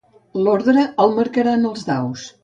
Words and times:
L'ordre 0.45 0.85
el 1.03 1.13
marcaran 1.17 1.67
els 1.73 1.85
daus. 1.91 2.25